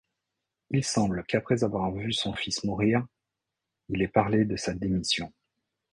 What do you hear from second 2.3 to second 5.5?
fils mourir, il ait parlé de sa démission.